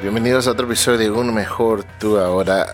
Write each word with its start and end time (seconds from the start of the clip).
Bienvenidos 0.00 0.46
a 0.46 0.52
otro 0.52 0.66
episodio 0.66 0.96
de 0.96 1.10
Un 1.10 1.34
Mejor 1.34 1.82
Tú 1.98 2.18
Ahora. 2.18 2.66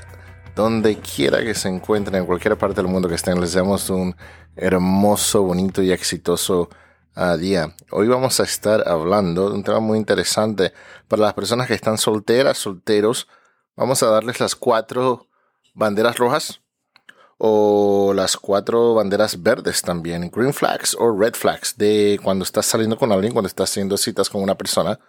Donde 0.55 0.99
quiera 0.99 1.41
que 1.43 1.55
se 1.55 1.71
encuentren, 1.71 2.17
en 2.17 2.27
cualquier 2.27 2.59
parte 2.59 2.82
del 2.82 2.91
mundo 2.91 3.09
que 3.09 3.15
estén, 3.15 3.41
les 3.41 3.55
deseamos 3.55 3.89
un 3.89 4.15
hermoso, 4.57 5.43
bonito 5.43 5.82
y 5.82 5.91
exitoso 5.91 6.68
uh, 7.17 7.39
día. 7.39 7.75
Hoy 7.91 8.09
vamos 8.09 8.41
a 8.41 8.43
estar 8.43 8.87
hablando 8.87 9.49
de 9.49 9.55
un 9.55 9.65
tema 9.65 9.81
muy 9.81 9.96
interesante 9.96 10.75
para 11.09 11.23
las 11.23 11.32
personas 11.32 11.67
que 11.67 11.73
están 11.73 11.96
solteras, 11.96 12.59
solteros. 12.59 13.27
Vamos 13.75 14.03
a 14.03 14.09
darles 14.09 14.39
las 14.39 14.54
cuatro 14.54 15.27
banderas 15.73 16.18
rojas 16.18 16.61
o 17.39 18.13
las 18.15 18.37
cuatro 18.37 18.93
banderas 18.93 19.43
verdes 19.43 19.81
también, 19.81 20.31
green 20.31 20.53
flags 20.53 20.95
o 21.01 21.18
red 21.18 21.32
flags, 21.32 21.79
de 21.79 22.21
cuando 22.23 22.45
estás 22.45 22.67
saliendo 22.67 22.99
con 22.99 23.13
alguien, 23.13 23.32
cuando 23.32 23.49
estás 23.49 23.71
haciendo 23.71 23.96
citas 23.96 24.29
con 24.29 24.43
una 24.43 24.57
persona. 24.57 25.01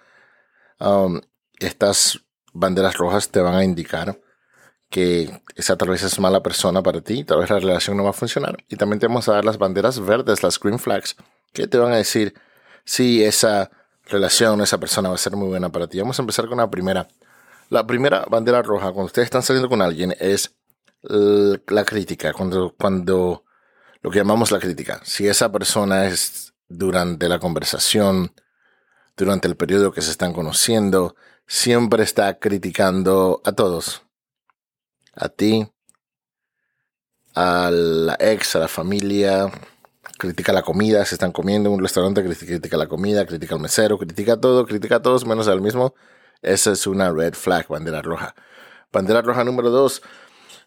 Um, 0.79 1.19
estas 1.59 2.21
banderas 2.53 2.97
rojas 2.97 3.29
te 3.29 3.41
van 3.41 3.55
a 3.55 3.63
indicar 3.63 4.19
que 4.89 5.41
esa 5.55 5.77
tal 5.77 5.89
vez 5.89 6.03
es 6.03 6.19
mala 6.19 6.41
persona 6.43 6.81
para 6.81 7.01
ti, 7.01 7.23
tal 7.23 7.39
vez 7.39 7.49
la 7.49 7.59
relación 7.59 7.97
no 7.97 8.03
va 8.03 8.11
a 8.11 8.13
funcionar. 8.13 8.57
Y 8.69 8.77
también 8.77 8.99
te 8.99 9.07
vamos 9.07 9.27
a 9.27 9.33
dar 9.33 9.45
las 9.45 9.57
banderas 9.57 9.99
verdes, 9.99 10.43
las 10.43 10.59
green 10.59 10.79
flags, 10.79 11.15
que 11.53 11.67
te 11.67 11.77
van 11.77 11.91
a 11.91 11.97
decir 11.97 12.33
si 12.85 13.23
esa 13.23 13.71
relación, 14.05 14.61
esa 14.61 14.79
persona 14.79 15.09
va 15.09 15.15
a 15.15 15.17
ser 15.19 15.35
muy 15.35 15.47
buena 15.47 15.69
para 15.69 15.87
ti. 15.87 15.99
Vamos 15.99 16.19
a 16.19 16.21
empezar 16.21 16.47
con 16.47 16.59
la 16.59 16.69
primera. 16.69 17.07
La 17.69 17.85
primera 17.87 18.25
bandera 18.29 18.61
roja, 18.61 18.91
cuando 18.91 19.05
ustedes 19.05 19.25
están 19.25 19.41
saliendo 19.41 19.69
con 19.69 19.81
alguien, 19.81 20.15
es 20.19 20.55
la 21.01 21.83
crítica, 21.83 22.33
cuando, 22.33 22.73
cuando 22.77 23.43
lo 24.01 24.11
que 24.11 24.19
llamamos 24.19 24.51
la 24.51 24.59
crítica. 24.59 25.01
Si 25.03 25.27
esa 25.27 25.51
persona 25.51 26.05
es 26.05 26.53
durante 26.67 27.27
la 27.27 27.39
conversación, 27.39 28.31
durante 29.17 29.47
el 29.47 29.55
periodo 29.55 29.91
que 29.91 30.01
se 30.01 30.11
están 30.11 30.33
conociendo, 30.33 31.15
siempre 31.47 32.03
está 32.03 32.39
criticando 32.39 33.41
a 33.45 33.53
todos. 33.53 34.03
A 35.13 35.29
ti, 35.29 35.67
a 37.33 37.69
la 37.71 38.17
ex, 38.19 38.55
a 38.55 38.59
la 38.59 38.67
familia, 38.67 39.49
critica 40.17 40.51
la 40.51 40.61
comida, 40.61 41.05
se 41.05 41.15
están 41.15 41.31
comiendo 41.31 41.69
en 41.69 41.75
un 41.75 41.81
restaurante, 41.81 42.23
critica 42.23 42.77
la 42.77 42.87
comida, 42.87 43.25
critica 43.25 43.55
al 43.55 43.61
mesero, 43.61 43.97
critica 43.97 44.39
todo, 44.39 44.65
critica 44.65 44.97
a 44.97 45.01
todos 45.01 45.25
menos 45.25 45.47
al 45.47 45.61
mismo. 45.61 45.93
Esa 46.41 46.73
es 46.73 46.85
una 46.85 47.11
red 47.11 47.33
flag, 47.33 47.67
bandera 47.69 48.01
roja. 48.01 48.35
Bandera 48.91 49.21
roja 49.21 49.43
número 49.45 49.69
dos, 49.69 50.01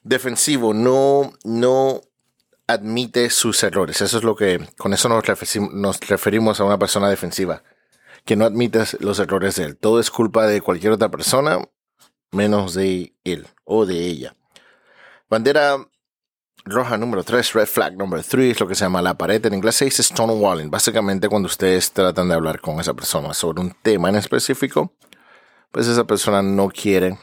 defensivo, 0.03 0.73
no, 0.73 1.33
no 1.45 2.01
admite 2.67 3.29
sus 3.29 3.63
errores. 3.63 4.01
Eso 4.01 4.17
es 4.19 4.25
lo 4.25 4.35
que, 4.35 4.67
con 4.79 4.95
eso 4.95 5.09
nos 5.11 5.25
nos 5.73 6.01
referimos 6.01 6.61
a 6.61 6.65
una 6.65 6.79
persona 6.79 7.11
defensiva 7.11 7.63
que 8.29 8.37
no 8.37 8.45
admites 8.45 8.95
los 9.01 9.19
errores 9.21 9.57
de 9.57 9.65
él. 9.65 9.79
Todo 9.79 10.01
es 10.01 10.11
culpa 10.11 10.47
de 10.47 10.61
cualquier 10.61 10.93
otra 10.93 11.11
persona, 11.11 11.61
menos 12.31 12.75
de 12.75 13.15
él 13.25 13.47
o 13.65 13.87
de 13.87 14.05
ella. 14.05 14.37
Bandera 15.31 15.79
roja 16.67 16.99
número 16.99 17.25
3, 17.25 17.55
red 17.55 17.65
flag 17.65 17.97
número 17.97 18.23
3, 18.23 18.53
es 18.53 18.61
lo 18.61 18.69
que 18.69 18.75
se 18.75 18.85
llama 18.85 19.01
la 19.01 19.17
pared. 19.17 19.47
En 19.47 19.55
inglés 19.55 19.77
se 19.77 19.87
dice 19.87 20.03
stonewalling. 20.03 20.71
Básicamente 20.71 21.27
cuando 21.31 21.47
ustedes 21.47 21.91
tratan 21.91 22.29
de 22.29 22.35
hablar 22.35 22.61
con 22.61 22.79
esa 22.81 22.93
persona 22.93 23.33
sobre 23.33 23.63
un 23.63 23.75
tema 23.81 24.11
en 24.11 24.17
específico, 24.17 24.93
pues 25.73 25.87
esa 25.87 26.05
persona 26.05 26.43
no 26.43 26.69
quiere 26.69 27.17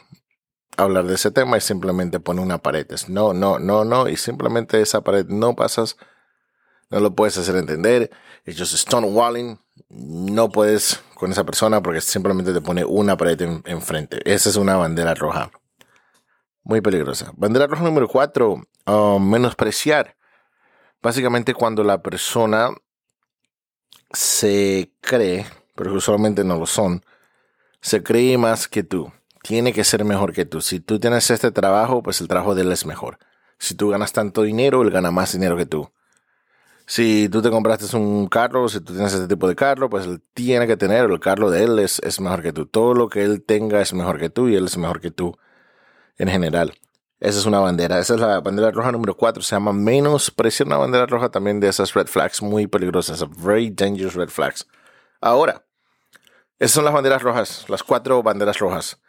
hablar 0.76 1.06
de 1.06 1.14
ese 1.14 1.30
tema 1.30 1.56
y 1.56 1.60
simplemente 1.60 2.18
pone 2.18 2.40
una 2.40 2.58
pared. 2.58 2.90
Es 2.90 3.08
no, 3.08 3.32
no, 3.32 3.60
no, 3.60 3.84
no. 3.84 4.08
Y 4.08 4.16
simplemente 4.16 4.80
esa 4.80 5.02
pared 5.02 5.26
no 5.28 5.54
pasas, 5.54 5.98
no 6.90 6.98
lo 6.98 7.14
puedes 7.14 7.38
hacer 7.38 7.54
entender. 7.54 8.10
Es 8.44 8.58
just 8.58 8.74
stonewalling 8.74 9.60
no 9.88 10.50
puedes 10.50 11.02
con 11.14 11.30
esa 11.32 11.44
persona 11.44 11.82
porque 11.82 12.00
simplemente 12.00 12.52
te 12.52 12.60
pone 12.60 12.84
una 12.84 13.16
pared 13.16 13.40
enfrente. 13.64 14.20
esa 14.24 14.50
es 14.50 14.56
una 14.56 14.76
bandera 14.76 15.14
roja. 15.14 15.50
Muy 16.62 16.80
peligrosa. 16.80 17.32
Bandera 17.36 17.66
roja 17.66 17.84
número 17.84 18.08
cuatro, 18.08 18.62
um, 18.86 19.30
menospreciar. 19.30 20.16
Básicamente 21.00 21.54
cuando 21.54 21.84
la 21.84 22.02
persona 22.02 22.70
se 24.12 24.92
cree, 25.00 25.46
pero 25.74 25.94
usualmente 25.94 26.42
no 26.42 26.58
lo 26.58 26.66
son, 26.66 27.04
se 27.80 28.02
cree 28.02 28.36
más 28.36 28.66
que 28.66 28.82
tú. 28.82 29.12
Tiene 29.42 29.72
que 29.72 29.84
ser 29.84 30.04
mejor 30.04 30.32
que 30.32 30.44
tú. 30.44 30.60
Si 30.60 30.80
tú 30.80 30.98
tienes 30.98 31.30
este 31.30 31.52
trabajo, 31.52 32.02
pues 32.02 32.20
el 32.20 32.26
trabajo 32.26 32.56
de 32.56 32.62
él 32.62 32.72
es 32.72 32.84
mejor. 32.84 33.18
Si 33.58 33.74
tú 33.74 33.90
ganas 33.90 34.12
tanto 34.12 34.42
dinero, 34.42 34.82
él 34.82 34.90
gana 34.90 35.12
más 35.12 35.32
dinero 35.32 35.56
que 35.56 35.66
tú. 35.66 35.92
Si 36.86 37.28
tú 37.28 37.42
te 37.42 37.50
compraste 37.50 37.96
un 37.96 38.28
carro, 38.28 38.68
si 38.68 38.80
tú 38.80 38.92
tienes 38.92 39.12
este 39.12 39.26
tipo 39.26 39.48
de 39.48 39.56
carro, 39.56 39.90
pues 39.90 40.06
él 40.06 40.22
tiene 40.34 40.66
que 40.66 40.76
tener, 40.76 41.10
el 41.10 41.20
carro 41.20 41.50
de 41.50 41.64
él 41.64 41.78
es, 41.80 41.98
es 42.00 42.20
mejor 42.20 42.42
que 42.42 42.52
tú. 42.52 42.66
Todo 42.66 42.94
lo 42.94 43.08
que 43.08 43.24
él 43.24 43.42
tenga 43.44 43.80
es 43.80 43.92
mejor 43.92 44.18
que 44.18 44.30
tú 44.30 44.48
y 44.48 44.54
él 44.54 44.66
es 44.66 44.76
mejor 44.76 45.00
que 45.00 45.10
tú 45.10 45.36
en 46.16 46.28
general. 46.28 46.78
Esa 47.18 47.40
es 47.40 47.46
una 47.46 47.58
bandera. 47.60 47.98
Esa 47.98 48.14
es 48.14 48.20
la 48.20 48.40
bandera 48.40 48.70
roja 48.70 48.92
número 48.92 49.16
4. 49.16 49.42
Se 49.42 49.56
llama 49.56 49.72
menospreciar 49.72 50.66
una 50.66 50.76
bandera 50.76 51.06
roja 51.06 51.30
también 51.30 51.60
de 51.60 51.68
esas 51.68 51.94
red 51.94 52.06
flags 52.06 52.42
muy 52.42 52.66
peligrosas. 52.66 53.24
Very 53.36 53.70
dangerous 53.70 54.14
red 54.14 54.28
flags. 54.28 54.66
Ahora, 55.20 55.64
esas 56.58 56.72
son 56.72 56.84
las 56.84 56.94
banderas 56.94 57.22
rojas, 57.22 57.64
las 57.68 57.82
cuatro 57.82 58.22
banderas 58.22 58.58
rojas 58.58 59.00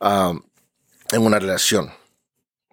um, 0.00 0.40
en 1.10 1.22
una 1.24 1.38
relación. 1.38 1.90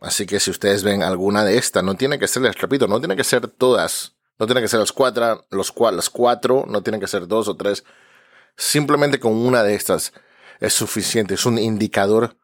Así 0.01 0.25
que 0.25 0.39
si 0.39 0.51
ustedes 0.51 0.83
ven 0.83 1.03
alguna 1.03 1.43
de 1.43 1.57
estas, 1.57 1.83
no 1.83 1.95
tiene 1.95 2.19
que 2.19 2.27
ser, 2.27 2.43
les 2.43 2.59
repito, 2.59 2.87
no 2.87 2.99
tiene 2.99 3.15
que 3.15 3.23
ser 3.23 3.47
todas 3.47 4.14
no 4.39 4.45
tiene 4.45 4.61
que 4.61 4.67
ser 4.67 4.79
los 4.79 4.91
cuatro, 4.91 5.45
los, 5.49 5.73
las 5.91 6.09
cuatro, 6.09 6.65
no 6.67 6.81
tienen 6.83 6.99
que 6.99 7.07
ser 7.07 7.27
dos 7.27 7.47
o 7.47 7.55
tres. 7.55 7.83
Simplemente 8.57 9.19
con 9.19 9.33
una 9.33 9.63
de 9.63 9.75
estas 9.75 10.13
es 10.59 10.73
suficiente, 10.73 11.33
es 11.33 11.45
un 11.45 11.57
indicador 11.57 12.37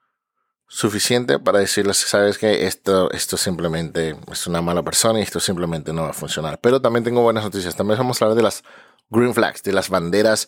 suficiente 0.68 1.38
para 1.38 1.60
decirles, 1.60 1.98
sabes 1.98 2.38
que 2.38 2.66
esto, 2.66 3.12
esto 3.12 3.36
simplemente 3.36 4.16
es 4.32 4.48
una 4.48 4.62
mala 4.62 4.84
persona 4.84 5.20
y 5.20 5.24
esto 5.24 5.42
simplemente 5.42 5.92
no 5.92 6.04
va 6.04 6.12
a 6.12 6.14
funcionar. 6.14 6.60
Pero 6.62 6.82
también 6.82 7.04
tengo 7.04 7.22
buenas 7.22 7.44
noticias. 7.44 7.76
También 7.76 7.98
vamos 7.98 8.22
a 8.22 8.26
hablar 8.26 8.38
de 8.38 8.44
las 8.44 8.64
green 9.10 9.34
flags, 9.34 9.64
de 9.64 9.74
las 9.74 9.90
banderas 9.90 10.48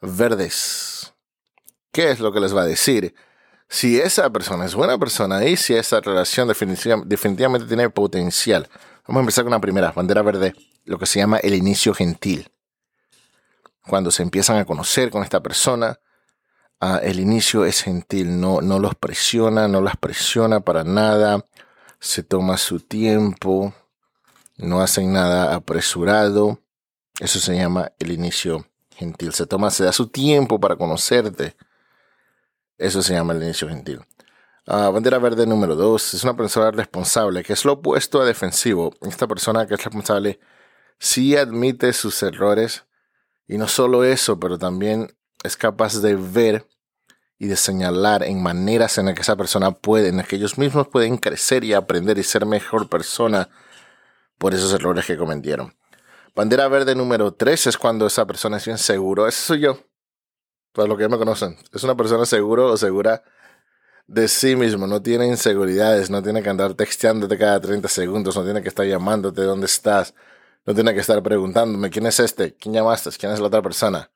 verdes. 0.00 1.14
¿Qué 1.92 2.10
es 2.10 2.18
lo 2.18 2.32
que 2.32 2.40
les 2.40 2.56
va 2.56 2.62
a 2.62 2.66
decir? 2.66 3.14
Si 3.68 4.00
esa 4.00 4.28
persona 4.30 4.64
es 4.64 4.74
buena 4.74 4.98
persona 4.98 5.44
y 5.44 5.56
si 5.56 5.74
esa 5.74 6.00
relación 6.00 6.48
definitivamente 6.48 7.68
tiene 7.68 7.88
potencial. 7.88 8.68
Vamos 9.06 9.20
a 9.20 9.24
empezar 9.24 9.44
con 9.44 9.50
la 9.50 9.60
primera, 9.60 9.90
bandera 9.90 10.22
verde 10.22 10.54
lo 10.84 10.98
que 10.98 11.06
se 11.06 11.18
llama 11.18 11.38
el 11.38 11.54
inicio 11.54 11.92
gentil. 11.92 12.48
Cuando 13.86 14.12
se 14.12 14.22
empiezan 14.22 14.58
a 14.58 14.64
conocer 14.64 15.10
con 15.10 15.24
esta 15.24 15.42
persona, 15.42 15.98
ah, 16.80 17.00
el 17.02 17.18
inicio 17.18 17.64
es 17.64 17.82
gentil, 17.82 18.40
no, 18.40 18.60
no 18.60 18.78
los 18.78 18.94
presiona, 18.94 19.66
no 19.66 19.80
las 19.80 19.96
presiona 19.96 20.60
para 20.60 20.84
nada, 20.84 21.44
se 21.98 22.22
toma 22.22 22.58
su 22.58 22.78
tiempo, 22.78 23.74
no 24.56 24.80
hacen 24.80 25.12
nada 25.12 25.54
apresurado. 25.54 26.60
Eso 27.18 27.40
se 27.40 27.56
llama 27.56 27.90
el 27.98 28.12
inicio 28.12 28.66
gentil. 28.90 29.32
Se 29.32 29.46
toma, 29.46 29.70
se 29.70 29.84
da 29.84 29.92
su 29.92 30.08
tiempo 30.08 30.60
para 30.60 30.76
conocerte. 30.76 31.56
Eso 32.78 33.02
se 33.02 33.14
llama 33.14 33.32
el 33.32 33.42
inicio 33.42 33.68
gentil. 33.68 34.00
Ah, 34.66 34.90
bandera 34.90 35.18
verde 35.18 35.44
número 35.44 35.74
dos 35.74 36.14
es 36.14 36.22
una 36.22 36.36
persona 36.36 36.70
responsable, 36.70 37.42
que 37.42 37.52
es 37.52 37.64
lo 37.64 37.72
opuesto 37.72 38.20
a 38.20 38.24
defensivo. 38.24 38.94
Esta 39.00 39.26
persona 39.26 39.66
que 39.66 39.74
es 39.74 39.82
responsable 39.82 40.38
sí 41.00 41.36
admite 41.36 41.92
sus 41.92 42.22
errores 42.22 42.86
y 43.48 43.58
no 43.58 43.66
solo 43.66 44.04
eso, 44.04 44.38
pero 44.38 44.58
también 44.58 45.16
es 45.42 45.56
capaz 45.56 46.00
de 46.00 46.14
ver 46.14 46.68
y 47.38 47.48
de 47.48 47.56
señalar 47.56 48.22
en 48.22 48.40
maneras 48.40 48.98
en 48.98 49.06
las 49.06 49.16
que 49.16 49.22
esa 49.22 49.34
persona 49.34 49.72
puede, 49.72 50.10
en 50.10 50.18
las 50.18 50.28
que 50.28 50.36
ellos 50.36 50.58
mismos 50.58 50.86
pueden 50.86 51.16
crecer 51.18 51.64
y 51.64 51.74
aprender 51.74 52.16
y 52.18 52.22
ser 52.22 52.46
mejor 52.46 52.88
persona 52.88 53.48
por 54.38 54.54
esos 54.54 54.72
errores 54.72 55.06
que 55.06 55.16
cometieron. 55.16 55.74
Bandera 56.36 56.68
verde 56.68 56.94
número 56.94 57.34
3 57.34 57.66
es 57.66 57.76
cuando 57.76 58.06
esa 58.06 58.26
persona 58.26 58.58
es 58.58 58.64
bien 58.64 58.78
seguro. 58.78 59.26
Ese 59.26 59.40
soy 59.40 59.60
yo. 59.60 59.78
Para 60.72 60.86
los 60.86 60.96
que 60.96 61.08
me 61.08 61.18
conocen. 61.18 61.58
Es 61.72 61.82
una 61.82 61.96
persona 61.96 62.24
seguro 62.26 62.68
o 62.68 62.76
segura 62.76 63.24
de 64.12 64.28
sí 64.28 64.54
mismo. 64.56 64.86
No 64.86 65.00
tiene 65.02 65.26
inseguridades. 65.26 66.10
No 66.10 66.22
tiene 66.22 66.42
que 66.42 66.50
andar 66.50 66.74
texteándote 66.74 67.38
cada 67.38 67.60
30 67.60 67.88
segundos. 67.88 68.36
No 68.36 68.44
tiene 68.44 68.62
que 68.62 68.68
estar 68.68 68.86
llamándote 68.86 69.42
dónde 69.42 69.66
estás. 69.66 70.14
No 70.66 70.74
tiene 70.74 70.94
que 70.94 71.00
estar 71.00 71.20
preguntándome 71.22 71.90
quién 71.90 72.06
es 72.06 72.20
este, 72.20 72.54
quién 72.54 72.74
llamaste, 72.74 73.10
quién 73.18 73.32
es 73.32 73.40
la 73.40 73.46
otra 73.46 73.62
persona. 73.62 74.10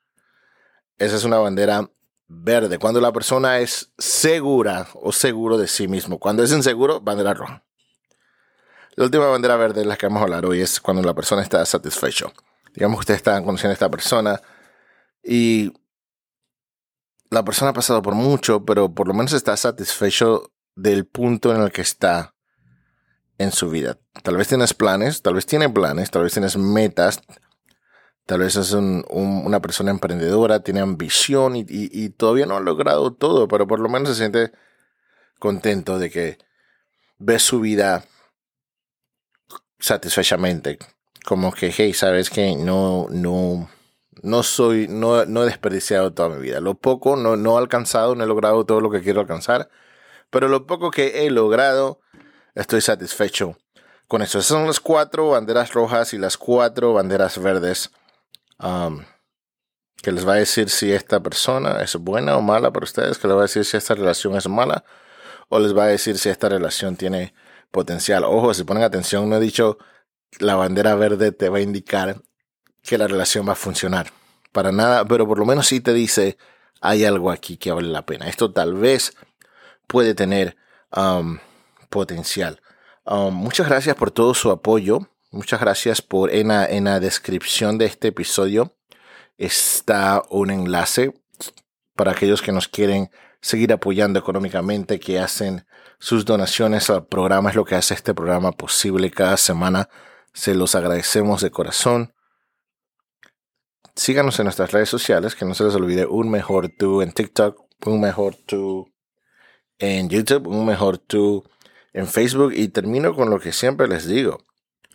Esa 0.99 1.17
es 1.17 1.25
una 1.25 1.39
bandera 1.39 1.91
verde. 2.29 2.79
Cuando 2.79 3.01
la 3.01 3.13
persona 3.13 3.59
es 3.59 3.91
segura 3.99 4.87
o 4.95 5.13
seguro 5.13 5.59
de 5.59 5.67
sí 5.67 5.89
mismo. 5.89 6.19
Cuando 6.19 6.43
es 6.43 6.53
inseguro, 6.53 7.01
bandera 7.01 7.35
roja. 7.35 7.65
La 8.95 9.05
última 9.05 9.27
bandera 9.27 9.57
verde 9.57 9.81
de 9.81 9.87
la 9.87 9.97
que 9.97 10.07
vamos 10.07 10.21
a 10.21 10.25
hablar 10.25 10.47
hoy 10.47 10.61
es 10.61 10.81
cuando 10.81 11.03
la 11.03 11.15
persona 11.15 11.43
está 11.43 11.65
satisfecho. 11.67 12.33
Digamos 12.73 12.99
que 12.99 13.01
usted 13.01 13.15
está 13.15 13.43
conociendo 13.43 13.73
a 13.73 13.75
esta 13.75 13.91
persona 13.91 14.41
y 15.23 15.73
la 17.31 17.45
persona 17.45 17.71
ha 17.71 17.75
pasado 17.75 18.03
por 18.03 18.15
mucho, 18.15 18.65
pero 18.65 18.93
por 18.93 19.09
lo 19.09 19.15
menos 19.15 19.33
está 19.33 19.57
satisfecho 19.57 20.53
del 20.75 21.07
punto 21.07 21.55
en 21.55 21.63
el 21.63 21.73
que 21.73 21.83
está 21.83 22.35
en 23.39 23.53
su 23.53 23.71
vida. 23.71 23.99
Tal 24.23 24.37
vez 24.37 24.49
tienes 24.49 24.75
planes, 24.75 25.23
tal 25.23 25.35
vez 25.35 25.47
tiene 25.47 25.69
planes, 25.69 26.11
tal 26.11 26.23
vez 26.23 26.33
tienes 26.33 26.57
metas, 26.57 27.21
Tal 28.27 28.41
vez 28.41 28.57
es 28.57 28.73
una 28.73 29.61
persona 29.61 29.93
emprendedora, 29.93 30.59
tiene 30.59 30.81
ambición 30.81 31.55
y, 31.55 32.09
todavía 32.11 32.45
no 32.45 32.57
ha 32.57 32.61
logrado 32.61 33.13
todo, 33.13 33.47
pero 33.47 33.69
por 33.69 33.79
lo 33.79 33.89
menos 33.89 34.09
se 34.09 34.15
siente 34.17 34.51
contento 35.39 36.01
de 36.01 36.11
que 36.11 36.39
ve 37.19 37.39
su 37.39 37.61
vida 37.61 38.05
satisfechamente. 39.79 40.79
Como 41.25 41.53
que, 41.53 41.73
hey, 41.77 41.95
sabes 41.95 42.29
que 42.29 42.57
no, 42.57 43.07
no, 43.11 43.71
no 44.23 44.43
soy, 44.43 44.89
no, 44.89 45.25
no 45.27 45.43
he 45.43 45.47
desperdiciado 45.47 46.13
toda 46.13 46.31
mi 46.31 46.41
vida. 46.41 46.61
Lo 46.61 46.75
poco, 46.75 47.17
no, 47.17 47.37
no 47.37 47.57
he 47.57 47.59
alcanzado, 47.59 48.15
no 48.15 48.25
he 48.25 48.27
logrado 48.27 48.65
todo 48.67 48.81
lo 48.81 48.91
que 48.91 49.03
quiero 49.03 49.21
alcanzar, 49.21 49.71
pero 50.31 50.49
lo 50.49 50.67
poco 50.67 50.91
que 50.91 51.27
he 51.27 51.31
logrado, 51.31 52.01
estoy 52.55 52.81
satisfecho 52.81 53.57
con 54.09 54.23
eso. 54.23 54.39
Esas 54.39 54.49
son 54.49 54.67
las 54.67 54.81
cuatro 54.81 55.31
banderas 55.31 55.73
rojas 55.73 56.15
y 56.15 56.19
las 56.19 56.37
cuatro 56.37 56.93
banderas 56.93 57.39
verdes 57.41 57.91
Um, 58.59 59.05
que 60.03 60.13
les 60.13 60.27
va 60.27 60.35
a 60.35 60.37
decir 60.37 60.71
si 60.71 60.93
esta 60.93 61.21
persona 61.21 61.83
es 61.83 61.97
buena 61.97 62.37
o 62.37 62.43
mala 62.43 62.73
para 62.73 62.85
ustedes, 62.85 63.19
que 63.19 63.29
les 63.29 63.37
va 63.37 63.41
a 63.41 63.43
decir 63.43 63.65
si 63.65 63.77
esta 63.77 63.95
relación 63.95 64.37
es 64.37 64.49
mala 64.49 64.85
o 65.49 65.59
les 65.59 65.77
va 65.77 65.85
a 65.85 65.89
decir 65.89 66.19
si 66.19 66.29
esta 66.29 66.49
relación 66.49 66.97
tiene 66.97 67.35
potencial. 67.71 68.25
Ojo, 68.25 68.55
si 68.55 68.65
ponen 68.65 68.83
atención, 68.85 69.29
no 69.29 69.37
he 69.37 69.41
dicho 69.41 69.79
la 70.39 70.57
bandera 70.57 70.95
verde 70.95 71.33
te 71.33 71.49
va 71.49 71.59
a 71.59 71.61
indicar 71.61 72.23
que 72.87 72.99
la 72.99 73.07
relación 73.07 73.47
va 73.47 73.53
a 73.53 73.57
funcionar. 73.57 74.13
Para 74.53 74.73
nada, 74.73 75.05
pero 75.05 75.27
por 75.27 75.39
lo 75.39 75.45
menos 75.45 75.67
sí 75.67 75.81
te 75.81 75.93
dice 75.93 76.39
hay 76.81 77.05
algo 77.05 77.31
aquí 77.31 77.57
que 77.57 77.73
vale 77.73 77.89
la 77.89 78.07
pena. 78.07 78.29
Esto 78.29 78.53
tal 78.53 78.75
vez 78.75 79.17
puede 79.87 80.15
tener 80.15 80.57
um, 80.97 81.39
potencial. 81.91 82.61
Um, 83.05 83.35
muchas 83.35 83.69
gracias 83.69 83.97
por 83.97 84.11
todo 84.11 84.35
su 84.35 84.51
apoyo. 84.51 85.09
Muchas 85.31 85.61
gracias 85.61 86.01
por 86.01 86.33
en 86.33 86.49
la, 86.49 86.67
en 86.67 86.85
la 86.85 87.01
descripción 87.01 87.79
de 87.79 87.87
este 87.87 88.09
episodio 88.09 88.77
está 89.39 90.23
un 90.31 90.51
enlace 90.51 91.13
para 91.95 92.13
aquellos 92.13 92.43
que 92.43 92.53
nos 92.53 92.69
quieren 92.69 93.11
seguir 93.41 93.73
apoyando 93.73 94.19
económicamente, 94.19 94.99
que 94.99 95.19
hacen 95.19 95.67
sus 95.99 96.25
donaciones 96.25 96.91
al 96.91 97.07
programa, 97.07 97.51
es 97.51 97.57
lo 97.57 97.65
que 97.65 97.75
hace 97.75 97.95
este 97.95 98.15
programa 98.15 98.53
posible 98.53 99.11
cada 99.11 99.37
semana. 99.37 99.89
Se 100.33 100.55
los 100.55 100.75
agradecemos 100.75 101.41
de 101.41 101.51
corazón. 101.51 102.13
Síganos 103.97 104.39
en 104.39 104.45
nuestras 104.45 104.73
redes 104.73 104.91
sociales, 104.91 105.35
que 105.35 105.47
no 105.47 105.55
se 105.55 105.65
les 105.65 105.75
olvide 105.75 106.05
un 106.05 106.31
mejor 106.31 106.69
tú 106.69 107.01
en 107.01 107.13
TikTok, 107.13 107.59
un 107.87 108.01
mejor 108.01 108.35
tú 108.35 108.93
en 109.79 110.11
YouTube, 110.11 110.47
un 110.47 110.67
mejor 110.67 110.99
tú 110.99 111.45
en 111.95 112.07
Facebook 112.07 112.53
y 112.55 112.69
termino 112.69 113.15
con 113.15 113.31
lo 113.31 113.41
que 113.41 113.53
siempre 113.53 113.89
les 113.89 114.07
digo. 114.07 114.45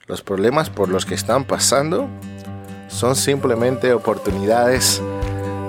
Los 0.06 0.22
problemas 0.22 0.70
por 0.70 0.88
los 0.88 1.06
que 1.06 1.16
están 1.16 1.46
pasando 1.46 2.08
son 2.90 3.16
simplemente 3.16 3.92
oportunidades 3.92 5.02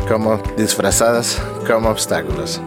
como 0.09 0.37
disfrazadas 0.59 1.41
como 1.67 1.89
obstáculos. 1.89 2.61